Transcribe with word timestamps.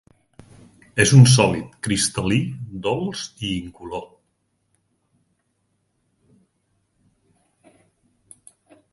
És 1.03 1.11
un 1.17 1.25
sòlid 1.31 1.73
cristal·lí 1.87 2.37
dolç 2.87 3.27
i 3.49 3.51
incolor. 3.57 4.07